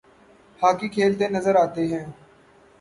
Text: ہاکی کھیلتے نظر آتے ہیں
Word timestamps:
ہاکی 0.59 0.87
کھیلتے 0.95 1.25
نظر 1.35 1.55
آتے 1.63 1.83
ہیں 1.87 2.05